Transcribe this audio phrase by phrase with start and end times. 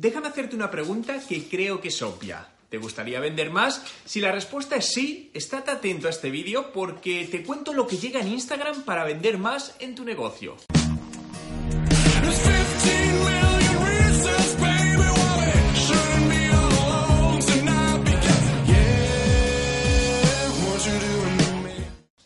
[0.00, 2.48] Déjame hacerte una pregunta que creo que es obvia.
[2.70, 3.82] ¿Te gustaría vender más?
[4.06, 7.98] Si la respuesta es sí, estate atento a este vídeo porque te cuento lo que
[7.98, 10.56] llega en Instagram para vender más en tu negocio.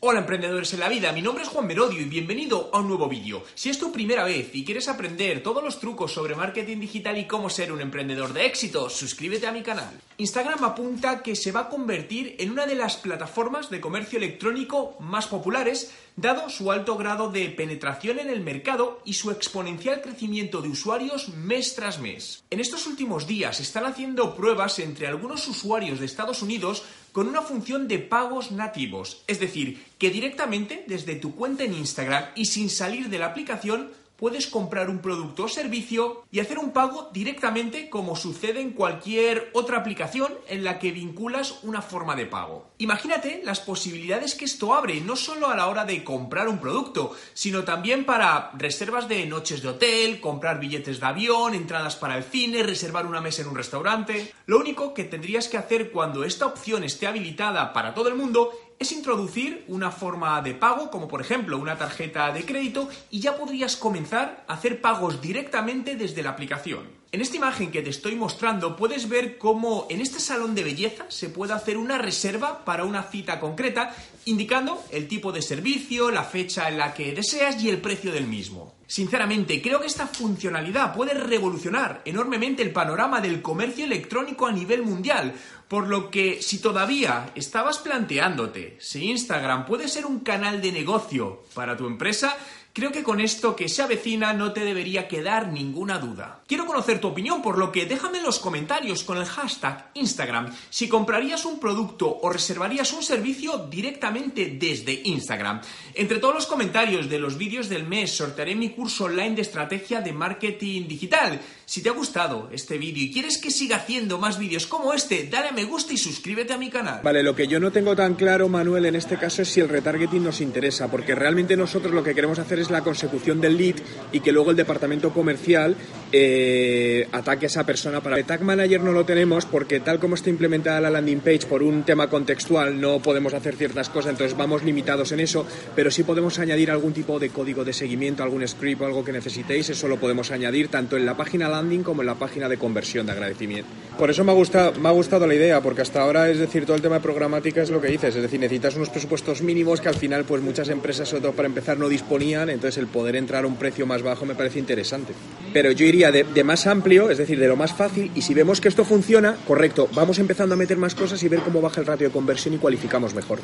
[0.07, 3.09] Hola emprendedores en la vida, mi nombre es Juan Merodio y bienvenido a un nuevo
[3.09, 3.43] vídeo.
[3.54, 7.25] Si es tu primera vez y quieres aprender todos los trucos sobre marketing digital y
[7.25, 9.98] cómo ser un emprendedor de éxito, suscríbete a mi canal.
[10.18, 14.95] Instagram apunta que se va a convertir en una de las plataformas de comercio electrónico
[15.00, 20.61] más populares, dado su alto grado de penetración en el mercado y su exponencial crecimiento
[20.61, 22.45] de usuarios mes tras mes.
[22.50, 26.84] En estos últimos días están haciendo pruebas entre algunos usuarios de Estados Unidos
[27.14, 32.25] con una función de pagos nativos, es decir, que directamente desde tu cuenta en Instagram
[32.34, 36.73] y sin salir de la aplicación puedes comprar un producto o servicio y hacer un
[36.73, 42.27] pago directamente como sucede en cualquier otra aplicación en la que vinculas una forma de
[42.27, 42.71] pago.
[42.79, 47.15] Imagínate las posibilidades que esto abre, no solo a la hora de comprar un producto,
[47.33, 52.25] sino también para reservas de noches de hotel, comprar billetes de avión, entradas para el
[52.25, 54.33] cine, reservar una mesa en un restaurante.
[54.47, 58.53] Lo único que tendrías que hacer cuando esta opción esté habilitada para todo el mundo
[58.78, 63.36] es introducir una forma de pago, como por ejemplo una tarjeta de crédito, y ya
[63.36, 67.03] podrías comenzar a hacer pagos directamente desde la aplicación.
[67.15, 71.05] En esta imagen que te estoy mostrando puedes ver cómo en este salón de belleza
[71.11, 76.25] se puede hacer una reserva para una cita concreta, indicando el tipo de servicio, la
[76.25, 78.75] fecha en la que deseas y el precio del mismo.
[78.89, 84.83] Sinceramente, creo que esta funcionalidad puede revolucionar enormemente el panorama del comercio electrónico a nivel
[84.83, 85.34] mundial,
[85.69, 91.45] por lo que si todavía estabas planteándote si Instagram puede ser un canal de negocio
[91.55, 92.37] para tu empresa,
[92.75, 96.41] Creo que con esto que se avecina no te debería quedar ninguna duda.
[96.48, 100.53] Quiero conocer tu opinión, por lo que déjame en los comentarios con el hashtag Instagram
[100.70, 105.60] si comprarías un producto o reservarías un servicio directamente desde Instagram.
[105.94, 110.00] Entre todos los comentarios de los vídeos del mes sortearé mi curso online de estrategia
[110.00, 111.41] de marketing digital.
[111.66, 115.28] Si te ha gustado este vídeo y quieres que siga haciendo más vídeos como este,
[115.31, 117.03] dale a me gusta y suscríbete a mi canal.
[117.04, 119.69] Vale, lo que yo no tengo tan claro, Manuel, en este caso es si el
[119.69, 123.76] retargeting nos interesa, porque realmente nosotros lo que queremos hacer es la consecución del lead
[124.12, 125.76] y que luego el departamento comercial
[126.16, 128.00] eh, ataque a esa persona.
[128.00, 131.47] Para el Tag Manager no lo tenemos porque tal como está implementada la landing page
[131.48, 135.44] por un tema contextual no podemos hacer ciertas cosas, entonces vamos limitados en eso,
[135.75, 139.10] pero sí podemos añadir algún tipo de código de seguimiento, algún script o algo que
[139.10, 142.58] necesitéis, eso lo podemos añadir tanto en la página landing como en la página de
[142.58, 143.69] conversión de agradecimiento.
[143.98, 146.64] Por eso me ha gustado, me ha gustado la idea, porque hasta ahora, es decir,
[146.64, 149.81] todo el tema de programática es lo que dices, es decir, necesitas unos presupuestos mínimos
[149.81, 153.16] que al final pues muchas empresas, sobre todo para empezar, no disponían, entonces el poder
[153.16, 155.12] entrar a un precio más bajo me parece interesante.
[155.54, 158.34] Pero yo iría de, de, más amplio, es decir, de lo más fácil, y si
[158.34, 161.81] vemos que esto funciona, correcto, vamos empezando a meter más cosas y ver cómo baja
[161.81, 163.38] el ratio de conversión y cualificamos mejor.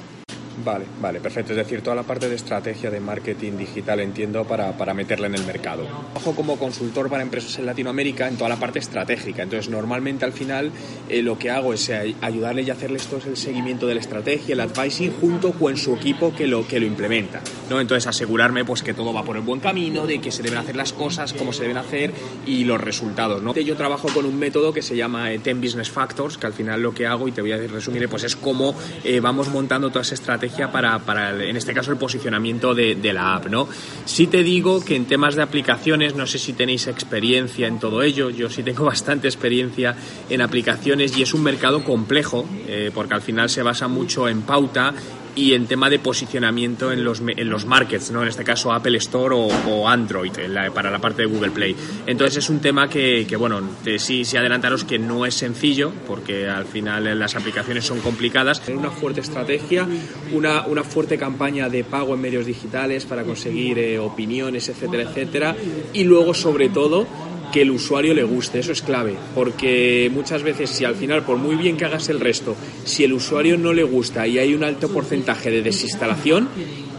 [0.65, 1.53] Vale, vale, perfecto.
[1.53, 5.35] Es decir, toda la parte de estrategia de marketing digital entiendo para, para meterla en
[5.35, 5.85] el mercado.
[5.85, 9.43] Trabajo como consultor para empresas en Latinoamérica en toda la parte estratégica.
[9.43, 10.71] Entonces, normalmente al final
[11.09, 14.53] eh, lo que hago es eh, ayudarle y hacerles todo el seguimiento de la estrategia,
[14.53, 17.41] el advising, junto con su equipo que lo, que lo implementa.
[17.71, 17.81] ¿no?
[17.81, 20.77] Entonces, asegurarme pues que todo va por el buen camino, de que se deben hacer
[20.77, 22.13] las cosas, cómo se deben hacer
[22.47, 23.43] y los resultados.
[23.43, 23.55] ¿no?
[23.55, 26.83] Yo trabajo con un método que se llama 10 eh, Business Factors, que al final
[26.83, 28.75] lo que hago, y te voy a resumir, pues es cómo
[29.23, 30.15] vamos montando toda esa
[30.51, 33.69] estrategia para, para en este caso, el posicionamiento de, la app, ¿no?
[34.05, 38.03] Sí te digo que en temas de aplicaciones, no sé si tenéis experiencia en todo
[38.03, 39.97] ello, yo sí tengo bastante experiencia
[40.29, 44.43] en aplicaciones y es un mercado complejo, eh, porque al final se basa mucho en
[44.43, 44.95] pauta
[45.35, 48.23] y en tema de posicionamiento en los, en los markets, ¿no?
[48.23, 50.33] en este caso Apple Store o, Android
[50.75, 51.75] para la parte de Google Play.
[52.07, 53.61] Entonces es un tema que, que bueno,
[53.99, 58.63] sí, sí adelantaros que no es sencillo porque al final las aplicaciones son complicadas.
[58.69, 59.87] Una fuerte estrategia,
[60.33, 65.57] una, una fuerte campaña de pago en medios digitales para conseguir eh, opiniones, etcétera, etcétera.
[65.93, 67.07] Y luego, sobre todo,
[67.53, 71.37] que el usuario le guste, eso es clave, porque muchas veces si al final, por
[71.37, 74.65] muy bien que hagas el resto, si el usuario no le gusta y hay un
[74.65, 76.49] alto porcentaje de desinstalación,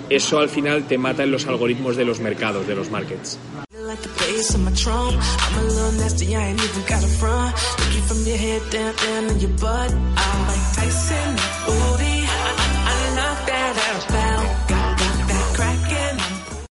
[0.09, 3.37] eso al final te mata en los algoritmos de los mercados, de los markets.